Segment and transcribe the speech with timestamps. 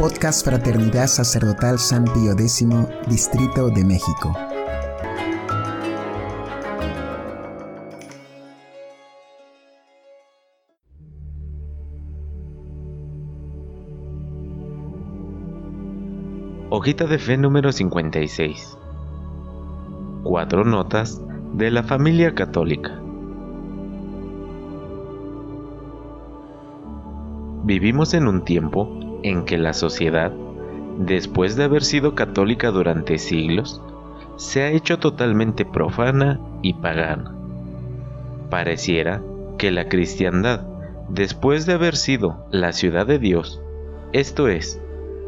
[0.00, 2.66] Podcast Fraternidad Sacerdotal San Pío X,
[3.06, 4.32] Distrito de México.
[16.70, 18.78] Hojita de fe número 56.
[20.22, 21.20] Cuatro notas
[21.52, 22.98] de la familia católica.
[27.64, 30.32] Vivimos en un tiempo en que la sociedad,
[30.98, 33.82] después de haber sido católica durante siglos,
[34.36, 37.34] se ha hecho totalmente profana y pagana.
[38.48, 39.22] Pareciera
[39.58, 40.66] que la cristiandad,
[41.08, 43.60] después de haber sido la ciudad de Dios,
[44.12, 44.80] esto es,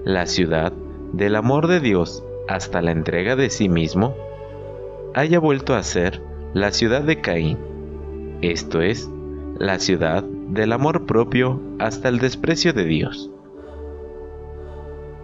[0.05, 0.73] la ciudad
[1.13, 4.17] del amor de Dios hasta la entrega de sí mismo,
[5.15, 6.23] haya vuelto a ser
[6.55, 7.59] la ciudad de Caín,
[8.41, 9.09] esto es,
[9.59, 13.31] la ciudad del amor propio hasta el desprecio de Dios.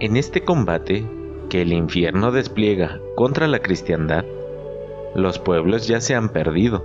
[0.01, 1.07] En este combate
[1.49, 4.25] que el infierno despliega contra la cristiandad,
[5.15, 6.85] los pueblos ya se han perdido.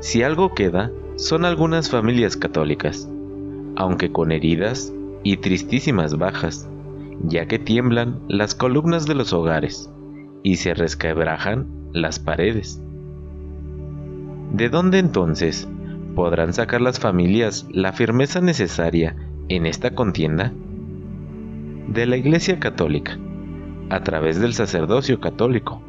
[0.00, 3.08] Si algo queda, son algunas familias católicas,
[3.76, 6.68] aunque con heridas y tristísimas bajas
[7.22, 9.90] ya que tiemblan las columnas de los hogares
[10.42, 12.80] y se resquebrajan las paredes.
[14.52, 15.68] ¿De dónde entonces
[16.14, 19.16] podrán sacar las familias la firmeza necesaria
[19.48, 20.52] en esta contienda?
[21.88, 23.18] De la Iglesia Católica,
[23.90, 25.82] a través del sacerdocio católico.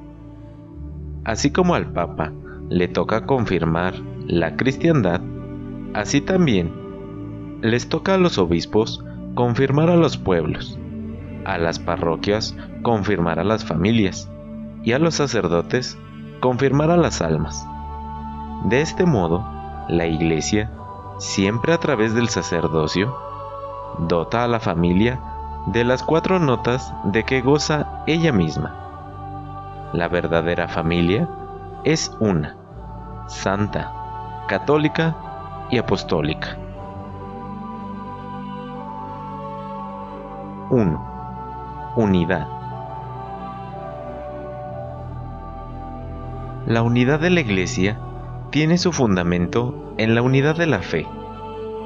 [1.25, 2.31] Así como al Papa
[2.69, 3.93] le toca confirmar
[4.25, 5.21] la cristiandad,
[5.93, 6.71] así también
[7.61, 9.03] les toca a los obispos
[9.35, 10.79] confirmar a los pueblos
[11.45, 14.29] a las parroquias confirmar a las familias
[14.83, 15.97] y a los sacerdotes
[16.39, 17.65] confirmar a las almas.
[18.65, 19.45] De este modo,
[19.89, 20.71] la Iglesia,
[21.17, 23.15] siempre a través del sacerdocio,
[24.07, 25.19] dota a la familia
[25.71, 29.89] de las cuatro notas de que goza ella misma.
[29.93, 31.27] La verdadera familia
[31.83, 32.55] es una,
[33.27, 33.91] santa,
[34.47, 35.15] católica
[35.69, 36.57] y apostólica.
[40.69, 41.09] 1
[41.95, 42.47] unidad.
[46.65, 47.99] La unidad de la Iglesia
[48.51, 51.07] tiene su fundamento en la unidad de la fe,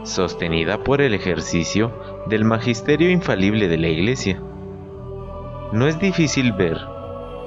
[0.03, 1.91] sostenida por el ejercicio
[2.27, 4.41] del magisterio infalible de la Iglesia.
[5.71, 6.77] No es difícil ver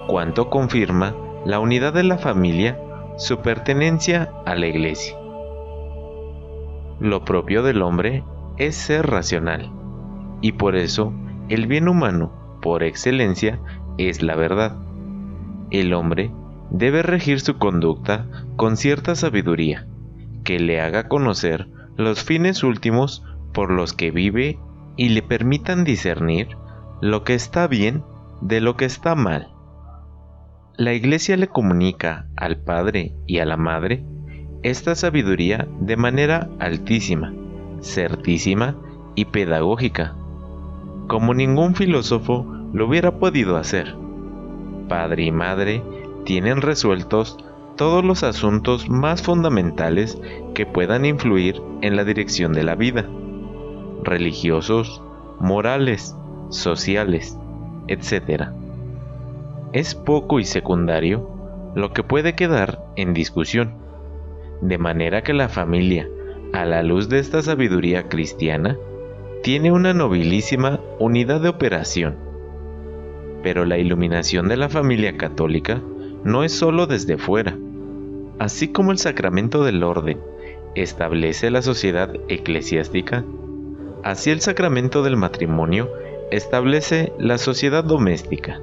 [0.08, 2.80] cuánto confirma la unidad de la familia
[3.18, 5.16] su pertenencia a la Iglesia.
[6.98, 8.24] Lo propio del hombre
[8.56, 9.70] es ser racional,
[10.40, 11.12] y por eso
[11.48, 13.60] el bien humano por excelencia
[13.98, 14.76] es la verdad.
[15.70, 16.30] El hombre
[16.70, 19.86] debe regir su conducta con cierta sabiduría,
[20.42, 24.58] que le haga conocer los fines últimos por los que vive
[24.96, 26.56] y le permitan discernir
[27.00, 28.02] lo que está bien
[28.40, 29.48] de lo que está mal.
[30.76, 34.04] La Iglesia le comunica al Padre y a la Madre
[34.62, 37.32] esta sabiduría de manera altísima,
[37.80, 38.76] certísima
[39.14, 40.14] y pedagógica,
[41.08, 43.94] como ningún filósofo lo hubiera podido hacer.
[44.88, 45.82] Padre y madre
[46.24, 47.38] tienen resueltos
[47.76, 50.18] todos los asuntos más fundamentales
[50.54, 53.08] que puedan influir en la dirección de la vida,
[54.02, 55.02] religiosos,
[55.38, 56.16] morales,
[56.48, 57.38] sociales,
[57.88, 58.48] etc.
[59.72, 61.30] Es poco y secundario
[61.74, 63.74] lo que puede quedar en discusión,
[64.60, 66.08] de manera que la familia,
[66.52, 68.76] a la luz de esta sabiduría cristiana,
[69.42, 72.26] tiene una nobilísima unidad de operación
[73.46, 75.80] pero la iluminación de la familia católica
[76.24, 77.56] no es sólo desde fuera.
[78.38, 80.18] Así como el sacramento del orden
[80.74, 83.24] establece la sociedad eclesiástica,
[84.02, 85.90] así el sacramento del matrimonio
[86.30, 88.60] establece la sociedad doméstica.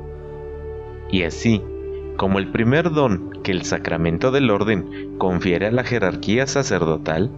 [1.10, 1.62] Y así,
[2.18, 7.32] como el primer don que el sacramento del orden confiere a la jerarquía sacerdotal,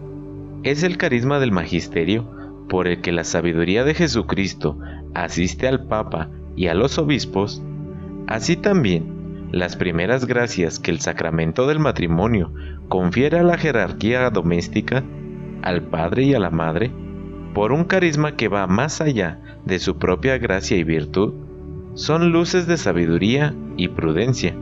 [0.64, 2.30] es el carisma del magisterio
[2.68, 4.78] por el que la sabiduría de Jesucristo
[5.14, 7.62] asiste al Papa y a los obispos,
[8.28, 9.15] así también
[9.56, 12.52] las primeras gracias que el sacramento del matrimonio
[12.90, 15.02] confiere a la jerarquía doméstica,
[15.62, 16.92] al padre y a la madre,
[17.54, 21.36] por un carisma que va más allá de su propia gracia y virtud,
[21.94, 24.54] son luces de sabiduría y prudencia,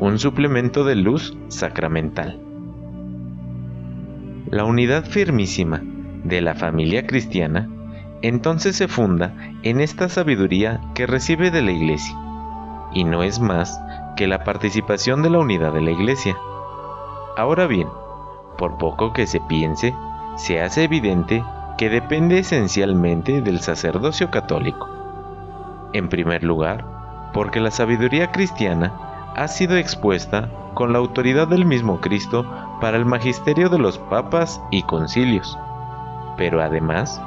[0.00, 2.40] un suplemento de luz sacramental.
[4.50, 5.84] La unidad firmísima
[6.24, 7.70] de la familia cristiana
[8.22, 12.25] entonces se funda en esta sabiduría que recibe de la Iglesia,
[12.96, 13.78] y no es más
[14.16, 16.34] que la participación de la unidad de la Iglesia.
[17.36, 17.88] Ahora bien,
[18.56, 19.94] por poco que se piense,
[20.36, 21.44] se hace evidente
[21.76, 24.88] que depende esencialmente del sacerdocio católico,
[25.92, 26.86] En primer lugar,
[27.34, 32.50] porque la sabiduría cristiana ha sido expuesta con la autoridad del mismo Cristo
[32.80, 35.58] para el magisterio de los papas y concilios.
[36.38, 37.20] Pero además,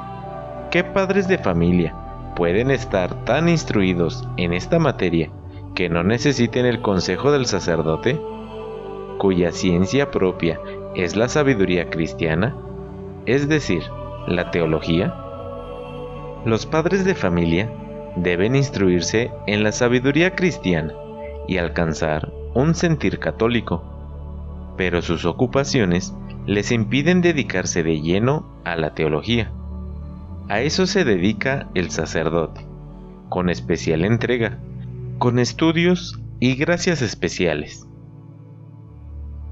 [0.72, 1.94] ¿qué padres de familia
[2.34, 5.30] pueden estar tan instruidos en esta materia
[5.80, 8.20] que no necesiten el consejo del sacerdote,
[9.16, 10.60] cuya ciencia propia
[10.94, 12.54] es la sabiduría cristiana,
[13.24, 13.82] es decir,
[14.28, 15.14] la teología?
[16.44, 17.72] Los padres de familia
[18.14, 20.92] deben instruirse en la sabiduría cristiana
[21.48, 23.82] y alcanzar un sentir católico,
[24.76, 26.12] pero sus ocupaciones
[26.44, 29.50] les impiden dedicarse de lleno a la teología.
[30.50, 32.66] A eso se dedica el sacerdote,
[33.30, 34.58] con especial entrega,
[35.20, 37.86] con estudios y gracias especiales.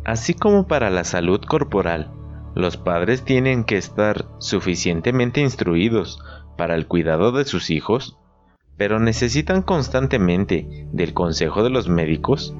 [0.06, 2.10] Así como para la salud corporal,
[2.54, 6.20] los padres tienen que estar suficientemente instruidos
[6.56, 8.16] para el cuidado de sus hijos,
[8.78, 12.56] pero necesitan constantemente del consejo de los médicos,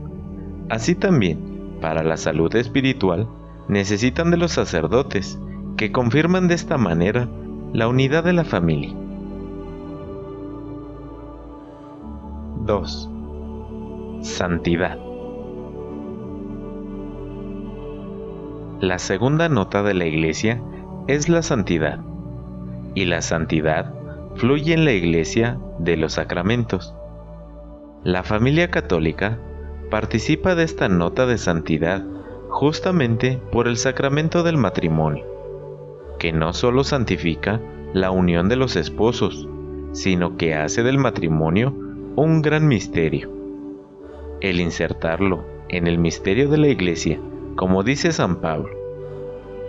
[0.69, 3.27] así también, para la salud espiritual,
[3.69, 5.41] necesitan de los sacerdotes,
[5.79, 7.27] que confirman de esta manera
[7.73, 8.95] la unidad de la familia.
[12.69, 13.11] 2.
[14.21, 14.99] Santidad.
[18.79, 20.63] La segunda nota de la Iglesia
[21.07, 22.01] es la santidad,
[22.95, 23.95] y la santidad
[24.35, 26.95] fluye en la Iglesia de los sacramentos.
[28.05, 29.39] La familia católica
[29.91, 32.05] participa de esta nota de santidad
[32.51, 35.25] justamente por el sacramento del matrimonio,
[36.19, 37.63] que no solo santifica
[37.95, 39.49] la unión de los esposos,
[39.93, 43.31] sino que hace del matrimonio un gran misterio.
[44.41, 47.21] El insertarlo en el misterio de la Iglesia,
[47.57, 48.71] como dice San Pablo,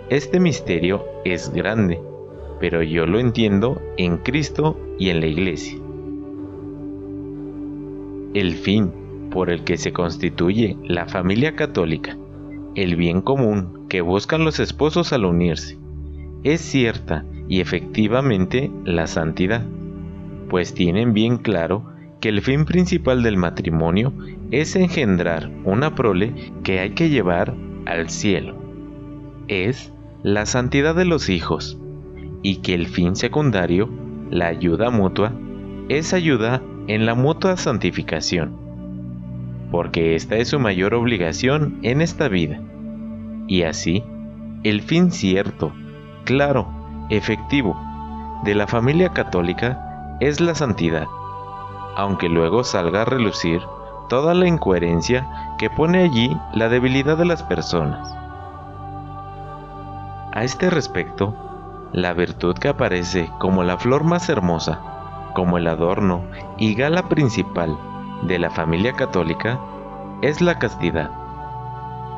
[0.08, 2.00] este misterio es grande,
[2.58, 5.78] pero yo lo entiendo en Cristo y en la Iglesia.
[8.34, 8.92] El fin
[9.30, 12.16] por el que se constituye la familia católica,
[12.74, 15.78] el bien común que buscan los esposos al unirse,
[16.42, 19.64] es cierta y efectivamente la santidad,
[20.48, 21.84] pues tienen bien claro
[22.20, 24.12] que el fin principal del matrimonio
[24.50, 27.54] es engendrar una prole que hay que llevar
[27.86, 28.56] al cielo.
[29.48, 31.78] Es la santidad de los hijos,
[32.42, 33.88] y que el fin secundario,
[34.30, 35.32] la ayuda mutua,
[35.88, 38.56] es ayuda en la mutua santificación,
[39.70, 42.60] porque esta es su mayor obligación en esta vida.
[43.46, 44.04] Y así,
[44.62, 45.72] el fin cierto,
[46.24, 46.68] claro,
[47.08, 47.80] efectivo,
[48.44, 51.06] de la familia católica es la santidad,
[51.96, 53.62] aunque luego salga a relucir
[54.08, 58.14] toda la incoherencia que pone allí la debilidad de las personas.
[60.32, 61.34] A este respecto,
[61.92, 64.80] la virtud que aparece como la flor más hermosa,
[65.34, 66.22] como el adorno
[66.58, 67.76] y gala principal
[68.22, 69.58] de la familia católica,
[70.22, 71.10] es la castidad.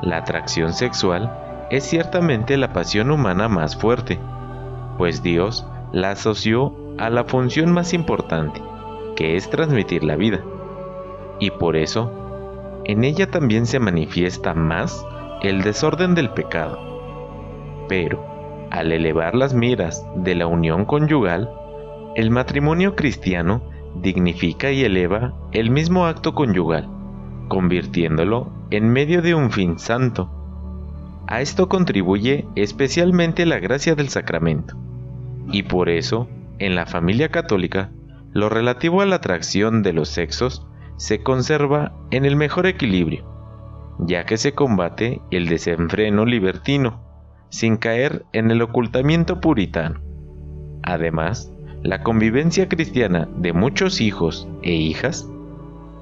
[0.03, 1.33] La atracción sexual
[1.71, 4.19] es ciertamente la pasión humana más fuerte,
[4.99, 8.63] pues Dios la asoció a la función más importante,
[9.17, 10.41] que es transmitir la vida.
[11.39, 12.13] Y por eso,
[12.85, 15.05] en ella también se manifiesta más
[15.43, 16.79] el desorden del pecado.
[17.89, 18.25] Pero,
[18.71, 21.51] al elevar las miras de la unión conyugal,
[22.15, 23.63] el matrimonio cristiano
[24.01, 26.89] dignifica y eleva el mismo acto conyugal,
[27.49, 30.31] convirtiéndolo en medio de un fin santo.
[31.27, 34.77] A esto contribuye especialmente la gracia del sacramento,
[35.51, 36.29] y por eso,
[36.59, 37.91] en la familia católica,
[38.33, 43.27] lo relativo a la atracción de los sexos se conserva en el mejor equilibrio,
[43.99, 47.01] ya que se combate el desenfreno libertino,
[47.51, 50.01] sin caer en el ocultamiento puritano.
[50.83, 55.29] Además, la convivencia cristiana de muchos hijos e hijas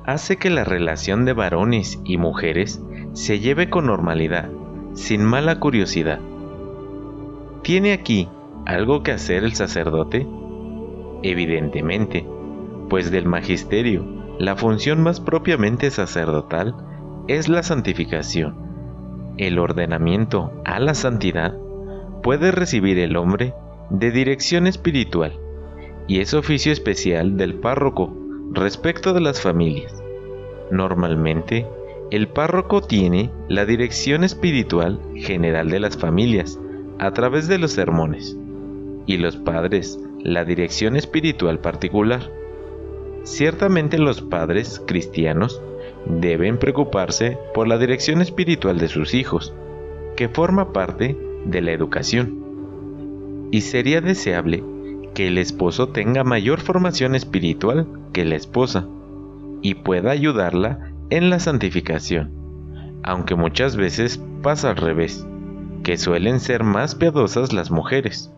[0.05, 2.81] hace que la relación de varones y mujeres
[3.13, 4.49] se lleve con normalidad,
[4.95, 6.21] sin mala curiosidad.
[7.63, 8.29] ¿Tiene aquí
[8.67, 10.27] algo que hacer el sacerdote?
[11.23, 12.27] Evidentemente,
[12.89, 14.05] pues del magisterio,
[14.39, 16.75] la función más propiamente sacerdotal
[17.29, 18.71] es la santificación
[19.41, 21.57] el ordenamiento a la santidad
[22.23, 23.55] puede recibir el hombre
[23.89, 25.39] de dirección espiritual
[26.07, 28.15] y es oficio especial del párroco
[28.53, 29.95] respecto de las familias.
[30.71, 31.67] Normalmente,
[32.11, 36.61] el párroco tiene la dirección espiritual general de las familias
[36.99, 38.37] a través de los sermones
[39.07, 42.31] y los padres la dirección espiritual particular.
[43.25, 45.63] Ciertamente los padres cristianos
[46.07, 49.55] deben preocuparse por la dirección espiritual de sus hijos,
[50.17, 53.49] que forma parte de la educación.
[53.51, 54.63] Y sería deseable
[55.15, 58.87] que el esposo tenga mayor formación espiritual que la esposa
[59.63, 62.31] y pueda ayudarla en la santificación,
[63.03, 65.27] aunque muchas veces pasa al revés,
[65.83, 68.33] que suelen ser más piadosas las mujeres.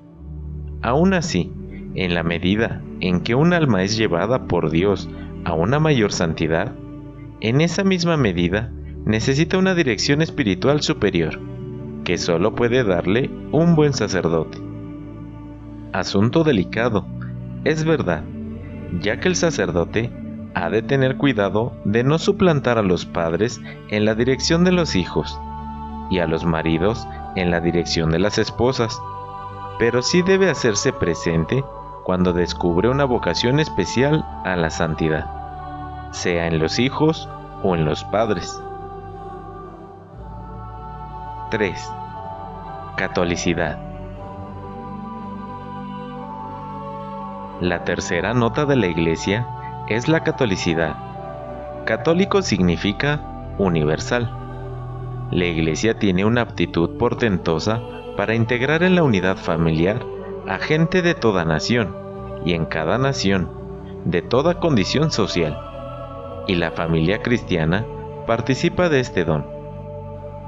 [0.81, 1.53] Aún así,
[1.94, 5.08] en la medida en que un alma es llevada por Dios
[5.44, 6.72] a una mayor santidad,
[7.40, 8.70] en esa misma medida
[9.04, 11.40] necesita una dirección espiritual superior,
[12.04, 14.58] que solo puede darle un buen sacerdote.
[15.92, 17.06] Asunto delicado,
[17.64, 18.25] es verdad,
[19.00, 20.11] ya que el sacerdote
[20.54, 24.94] ha de tener cuidado de no suplantar a los padres en la dirección de los
[24.96, 25.38] hijos
[26.11, 27.06] y a los maridos
[27.37, 29.00] en la dirección de las esposas,
[29.78, 31.64] pero sí debe hacerse presente
[32.04, 37.28] cuando descubre una vocación especial a la santidad, sea en los hijos
[37.62, 38.61] o en los padres.
[41.50, 41.92] 3.
[42.97, 43.78] Catolicidad.
[47.61, 49.47] La tercera nota de la Iglesia
[49.88, 50.97] es la catolicidad.
[51.85, 53.21] Católico significa
[53.59, 54.30] universal.
[55.30, 57.80] La Iglesia tiene una aptitud portentosa
[58.16, 60.04] para integrar en la unidad familiar
[60.46, 61.94] a gente de toda nación
[62.44, 63.50] y en cada nación,
[64.04, 65.58] de toda condición social.
[66.49, 67.87] Y la familia cristiana
[68.26, 69.46] participa de este don.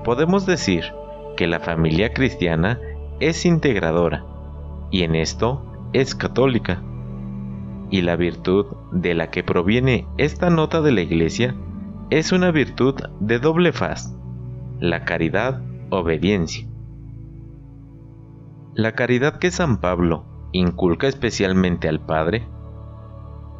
[0.05, 0.85] Podemos decir
[1.37, 2.81] que la familia cristiana
[3.21, 4.25] es integradora
[4.91, 6.83] y en esto es católica.
[7.91, 11.55] Y la virtud de la que proviene esta nota de la Iglesia
[12.11, 14.17] es una virtud de doble faz,
[14.81, 16.67] la caridad obediencia.
[18.77, 22.49] La caridad que San Pablo inculca especialmente al Padre.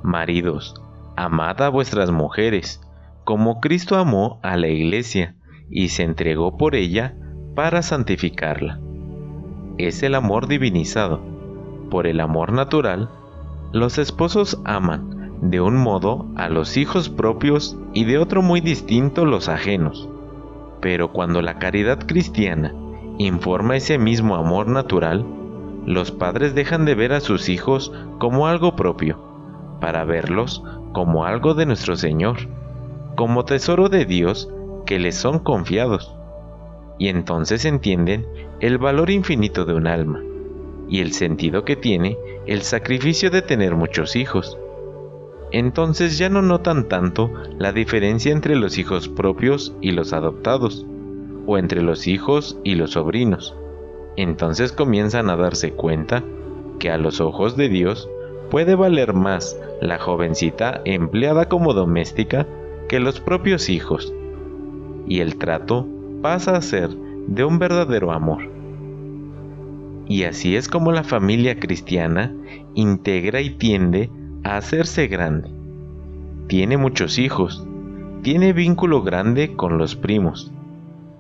[0.03, 0.75] Maridos,
[1.15, 2.81] amad a vuestras mujeres,
[3.23, 5.37] como Cristo amó a la Iglesia
[5.71, 7.15] y se entregó por ella
[7.55, 8.81] para santificarla.
[9.79, 11.21] Es el amor divinizado.
[11.93, 13.09] Por el amor natural,
[13.73, 19.27] los esposos aman de un modo a los hijos propios y de otro muy distinto
[19.27, 20.09] los ajenos.
[20.81, 22.75] Pero cuando la caridad cristiana
[23.19, 25.25] informa ese mismo amor natural,
[25.87, 29.19] los padres dejan de ver a sus hijos como algo propio,
[29.81, 32.49] para verlos como algo de nuestro Señor,
[33.17, 34.51] como tesoro de Dios
[34.87, 36.15] que les son confiados.
[36.99, 38.27] Y entonces entienden
[38.61, 40.23] el valor infinito de un alma
[40.89, 42.17] y el sentido que tiene
[42.47, 44.59] el sacrificio de tener muchos hijos.
[45.51, 50.87] Entonces ya no notan tanto la diferencia entre los hijos propios y los adoptados,
[51.47, 53.57] o entre los hijos y los sobrinos.
[54.17, 56.23] Entonces comienzan a darse cuenta
[56.79, 58.09] que a los ojos de Dios
[58.51, 62.47] puede valer más la jovencita empleada como doméstica
[62.89, 64.13] que los propios hijos,
[65.07, 65.87] y el trato
[66.23, 66.91] pasa a ser
[67.27, 68.51] de un verdadero amor.
[70.07, 72.35] Y así es como la familia cristiana
[72.75, 74.11] integra y tiende
[74.43, 75.51] a hacerse grande.
[76.47, 77.67] Tiene muchos hijos,
[78.23, 80.53] tiene vínculo grande con los primos,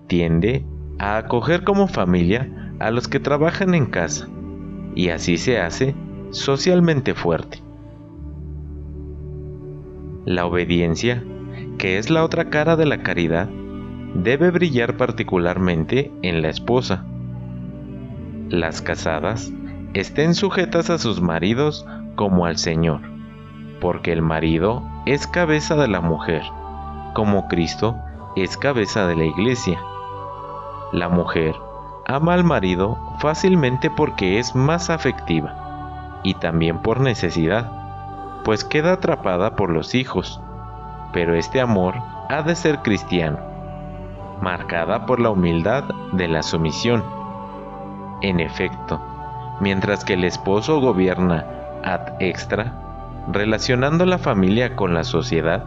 [0.07, 0.65] tiende
[0.99, 4.29] a acoger como familia a los que trabajan en casa,
[4.95, 5.95] y así se hace
[6.31, 7.63] socialmente fuerte.
[10.25, 11.23] La obediencia,
[11.79, 13.49] que es la otra cara de la caridad,
[14.15, 17.05] debe brillar particularmente en la esposa.
[18.49, 19.53] Las casadas
[19.93, 23.01] estén sujetas a sus maridos como al Señor,
[23.81, 26.43] porque el marido es cabeza de la mujer,
[27.15, 27.97] como Cristo
[28.37, 29.81] es cabeza de la iglesia.
[30.95, 31.57] La mujer
[32.07, 37.69] ama al marido fácilmente porque es más afectiva y también por necesidad,
[38.45, 40.41] pues queda atrapada por los hijos,
[41.13, 41.97] pero este amor
[42.29, 43.41] ha de ser cristiano,
[44.41, 45.83] marcada por la humildad
[46.13, 47.03] de la sumisión.
[48.23, 49.03] En efecto,
[49.61, 51.45] mientras que el esposo gobierna
[51.83, 52.73] ad extra,
[53.33, 55.65] relacionando la familia con la sociedad,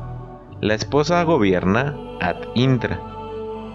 [0.61, 3.16] la esposa gobierna ad intra,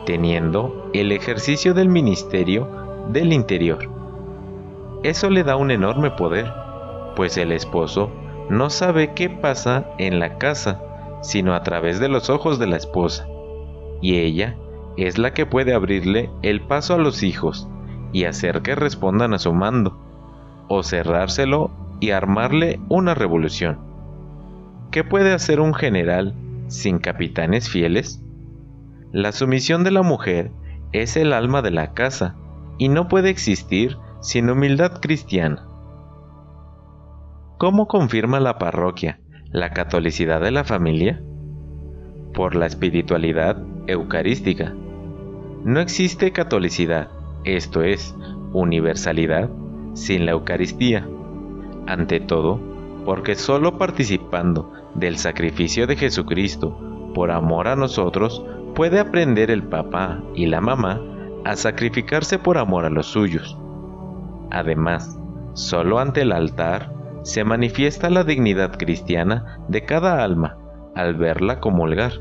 [0.05, 2.69] teniendo el ejercicio del ministerio
[3.09, 3.89] del interior.
[5.03, 6.53] Eso le da un enorme poder,
[7.17, 8.11] pues el esposo
[8.49, 10.81] no sabe qué pasa en la casa,
[11.23, 13.27] sino a través de los ojos de la esposa,
[14.01, 14.57] y ella
[14.97, 17.69] es la que puede abrirle el paso a los hijos
[18.13, 19.97] y hacer que respondan a su mando,
[20.69, 23.79] o cerrárselo y armarle una revolución.
[24.91, 26.35] ¿Qué puede hacer un general
[26.69, 28.23] sin capitanes fieles?
[29.13, 30.53] La sumisión de la mujer
[30.93, 32.35] es el alma de la casa
[32.79, 35.67] y no puede existir sin humildad cristiana.
[37.59, 41.23] ¿Cómo confirma la parroquia la catolicidad de la familia?
[42.33, 44.73] Por la espiritualidad eucarística.
[45.63, 47.11] No existe catolicidad,
[47.45, 48.17] esto es,
[48.55, 49.51] universalidad,
[49.93, 51.07] sin la Eucaristía.
[51.87, 52.61] ante todo,
[53.05, 56.79] porque solo participando del sacrificio de Jesucristo
[57.15, 58.43] por amor a nosotros
[58.75, 61.01] puede aprender el papá y la mamá
[61.45, 63.59] a sacrificarse por amor a los suyos.
[64.51, 65.19] Además,
[65.55, 70.57] solo ante el altar se manifiesta la dignidad cristiana de cada alma
[70.95, 72.13] al verla comulgar,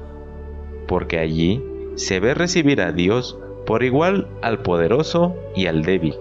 [0.88, 1.64] porque allí
[1.96, 6.16] se ve recibir a Dios por igual al poderoso y al débil,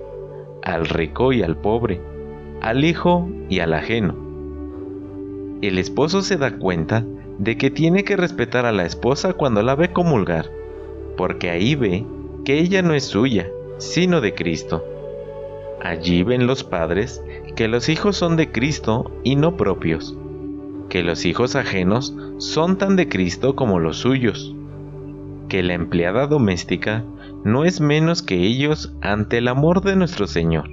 [0.63, 2.01] al rico y al pobre,
[2.61, 4.15] al hijo y al ajeno.
[5.63, 7.05] El esposo se da cuenta
[7.41, 10.51] de que tiene que respetar a la esposa cuando la ve comulgar,
[11.17, 12.05] porque ahí ve
[12.45, 14.85] que ella no es suya, sino de Cristo.
[15.83, 17.25] Allí ven los padres
[17.57, 20.15] que los hijos son de Cristo y no propios,
[20.91, 24.55] que los hijos ajenos son tan de Cristo como los suyos,
[25.49, 27.05] que la empleada doméstica
[27.43, 30.69] no es menos que ellos ante el amor de nuestro Señor.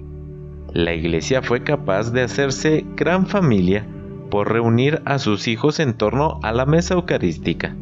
[0.74, 3.88] La iglesia fue capaz de hacerse gran familia
[4.29, 7.75] por reunir a sus hijos en torno a la mesa eucarística.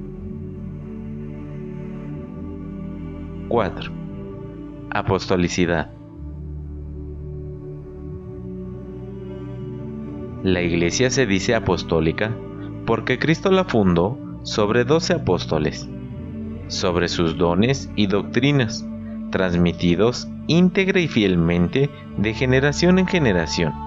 [3.48, 3.92] 4.
[4.92, 5.92] Apostolicidad.
[10.44, 12.36] La iglesia se dice apostólica
[12.86, 15.90] porque Cristo la fundó sobre doce apóstoles,
[16.68, 18.88] sobre sus dones y doctrinas,
[19.32, 23.85] transmitidos íntegra y fielmente de generación en generación.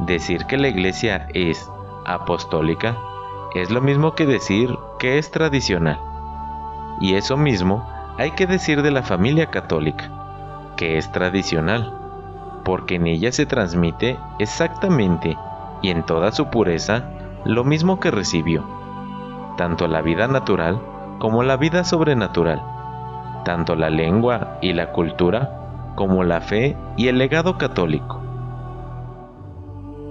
[0.00, 1.70] Decir que la iglesia es
[2.04, 2.96] apostólica
[3.56, 5.98] es lo mismo que decir que es tradicional.
[7.00, 7.88] Y eso mismo
[8.18, 10.10] hay que decir de la familia católica,
[10.76, 11.94] que es tradicional,
[12.64, 15.38] porque en ella se transmite exactamente
[15.80, 17.04] y en toda su pureza
[17.44, 18.64] lo mismo que recibió,
[19.56, 20.78] tanto la vida natural
[21.18, 22.62] como la vida sobrenatural,
[23.44, 28.25] tanto la lengua y la cultura como la fe y el legado católico.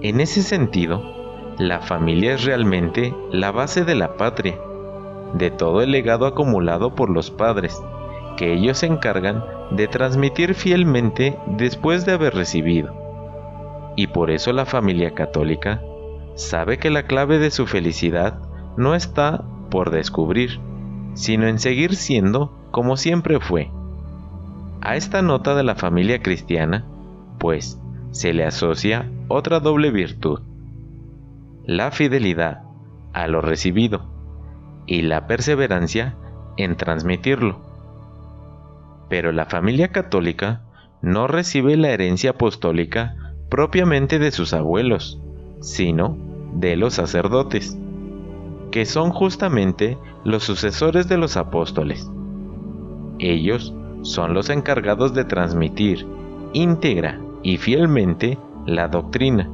[0.02, 1.02] En ese sentido,
[1.58, 4.58] la familia es realmente la base de la patria,
[5.32, 7.82] de todo el legado acumulado por los padres,
[8.36, 12.94] que ellos se encargan de transmitir fielmente después de haber recibido.
[13.96, 15.80] Y por eso la familia católica
[16.34, 18.38] sabe que la clave de su felicidad
[18.76, 20.60] no está por descubrir,
[21.14, 23.70] sino en seguir siendo como siempre fue.
[24.82, 26.84] A esta nota de la familia cristiana,
[27.38, 27.80] pues,
[28.16, 30.40] se le asocia otra doble virtud,
[31.66, 32.62] la fidelidad
[33.12, 34.06] a lo recibido
[34.86, 36.16] y la perseverancia
[36.56, 37.60] en transmitirlo.
[39.10, 40.62] Pero la familia católica
[41.02, 45.20] no recibe la herencia apostólica propiamente de sus abuelos,
[45.60, 46.16] sino
[46.54, 47.76] de los sacerdotes
[48.70, 52.10] que son justamente los sucesores de los apóstoles.
[53.18, 56.06] Ellos son los encargados de transmitir
[56.54, 59.50] íntegra y fielmente la doctrina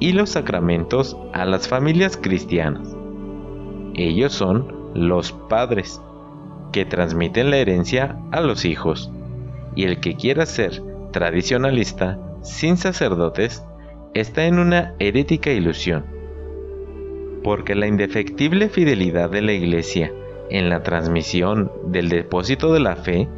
[0.00, 2.96] y los sacramentos a las familias cristianas.
[3.94, 6.00] Ellos son los padres
[6.72, 9.10] que transmiten la herencia a los hijos
[9.76, 13.64] y el que quiera ser tradicionalista sin sacerdotes
[14.14, 16.14] está en una herética ilusión
[17.44, 20.10] porque la indefectible fidelidad de la Iglesia
[20.50, 23.28] en la transmisión del depósito de la fe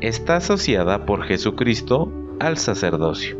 [0.00, 3.37] está asociada por Jesucristo al sacerdocio.